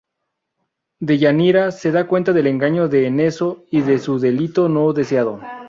Deyanira 1.01 1.69
se 1.71 1.91
da 1.91 2.07
cuenta 2.07 2.33
del 2.33 2.47
engaño 2.47 2.87
de 2.87 3.11
Neso 3.11 3.65
y 3.69 3.81
de 3.81 3.99
su 3.99 4.17
delito 4.17 4.67
no 4.67 4.93
deseado. 4.93 5.39